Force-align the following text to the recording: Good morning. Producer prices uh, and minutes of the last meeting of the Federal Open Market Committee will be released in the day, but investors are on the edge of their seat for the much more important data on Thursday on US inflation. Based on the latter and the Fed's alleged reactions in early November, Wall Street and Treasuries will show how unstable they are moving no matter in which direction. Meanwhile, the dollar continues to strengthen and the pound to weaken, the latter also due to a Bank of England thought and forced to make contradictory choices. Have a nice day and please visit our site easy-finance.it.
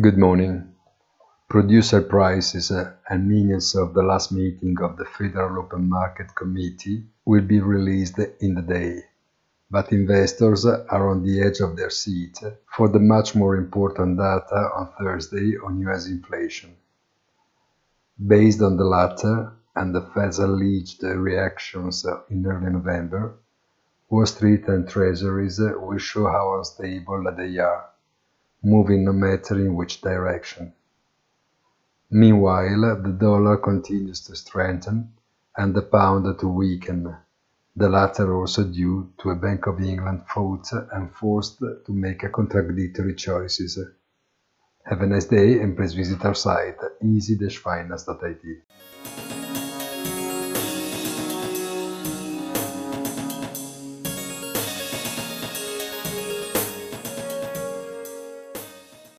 Good 0.00 0.16
morning. 0.16 0.72
Producer 1.50 2.00
prices 2.00 2.70
uh, 2.70 2.94
and 3.10 3.28
minutes 3.28 3.74
of 3.74 3.92
the 3.92 4.02
last 4.02 4.32
meeting 4.32 4.74
of 4.80 4.96
the 4.96 5.04
Federal 5.04 5.64
Open 5.64 5.86
Market 5.86 6.34
Committee 6.34 7.04
will 7.26 7.42
be 7.42 7.60
released 7.60 8.18
in 8.40 8.54
the 8.54 8.62
day, 8.62 9.02
but 9.70 9.92
investors 9.92 10.64
are 10.64 11.10
on 11.10 11.22
the 11.22 11.42
edge 11.42 11.60
of 11.60 11.76
their 11.76 11.90
seat 11.90 12.38
for 12.74 12.88
the 12.88 13.00
much 13.00 13.34
more 13.34 13.56
important 13.56 14.16
data 14.16 14.70
on 14.74 14.88
Thursday 14.98 15.58
on 15.58 15.78
US 15.80 16.06
inflation. 16.06 16.74
Based 18.26 18.62
on 18.62 18.78
the 18.78 18.84
latter 18.84 19.52
and 19.76 19.94
the 19.94 20.00
Fed's 20.00 20.38
alleged 20.38 21.02
reactions 21.02 22.06
in 22.30 22.46
early 22.46 22.72
November, 22.72 23.34
Wall 24.08 24.24
Street 24.24 24.68
and 24.68 24.88
Treasuries 24.88 25.60
will 25.60 25.98
show 25.98 26.28
how 26.28 26.56
unstable 26.56 27.30
they 27.36 27.58
are 27.58 27.92
moving 28.62 29.04
no 29.04 29.12
matter 29.12 29.54
in 29.58 29.74
which 29.74 30.00
direction. 30.00 30.72
Meanwhile, 32.10 33.02
the 33.02 33.16
dollar 33.18 33.56
continues 33.56 34.20
to 34.24 34.36
strengthen 34.36 35.12
and 35.56 35.74
the 35.74 35.82
pound 35.82 36.38
to 36.40 36.48
weaken, 36.48 37.16
the 37.74 37.88
latter 37.88 38.34
also 38.34 38.64
due 38.64 39.12
to 39.18 39.30
a 39.30 39.36
Bank 39.36 39.66
of 39.66 39.80
England 39.80 40.24
thought 40.32 40.66
and 40.92 41.14
forced 41.14 41.58
to 41.60 41.92
make 41.92 42.30
contradictory 42.32 43.14
choices. 43.14 43.78
Have 44.84 45.00
a 45.00 45.06
nice 45.06 45.26
day 45.26 45.60
and 45.60 45.76
please 45.76 45.94
visit 45.94 46.24
our 46.24 46.34
site 46.34 46.78
easy-finance.it. 47.02 48.62